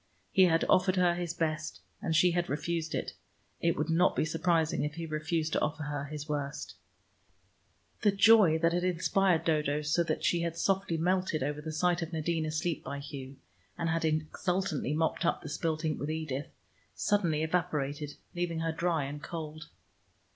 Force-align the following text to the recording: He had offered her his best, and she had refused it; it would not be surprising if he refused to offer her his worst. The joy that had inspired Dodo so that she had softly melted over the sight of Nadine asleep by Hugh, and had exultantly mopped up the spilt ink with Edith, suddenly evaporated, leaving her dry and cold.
He 0.31 0.45
had 0.45 0.65
offered 0.67 0.95
her 0.95 1.13
his 1.13 1.35
best, 1.35 1.79
and 2.01 2.15
she 2.15 2.31
had 2.31 2.49
refused 2.49 2.95
it; 2.95 3.13
it 3.59 3.75
would 3.75 3.91
not 3.91 4.15
be 4.15 4.25
surprising 4.25 4.83
if 4.83 4.95
he 4.95 5.05
refused 5.05 5.53
to 5.53 5.61
offer 5.61 5.83
her 5.83 6.05
his 6.05 6.27
worst. 6.27 6.73
The 8.01 8.11
joy 8.11 8.57
that 8.57 8.73
had 8.73 8.83
inspired 8.83 9.45
Dodo 9.45 9.83
so 9.83 10.01
that 10.05 10.23
she 10.25 10.41
had 10.41 10.57
softly 10.57 10.97
melted 10.97 11.43
over 11.43 11.61
the 11.61 11.71
sight 11.71 12.01
of 12.01 12.13
Nadine 12.13 12.47
asleep 12.47 12.83
by 12.83 12.97
Hugh, 12.97 13.35
and 13.77 13.89
had 13.89 14.03
exultantly 14.03 14.95
mopped 14.95 15.23
up 15.23 15.43
the 15.43 15.49
spilt 15.49 15.85
ink 15.85 15.99
with 15.99 16.09
Edith, 16.09 16.47
suddenly 16.95 17.43
evaporated, 17.43 18.15
leaving 18.33 18.61
her 18.61 18.71
dry 18.71 19.03
and 19.03 19.21
cold. 19.21 19.67